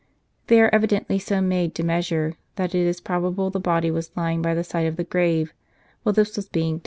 [0.47, 4.41] They are evidently so made to measure, that it is probable the body was lying
[4.41, 5.53] by the side of the grave,
[6.01, 6.79] while this was being dug.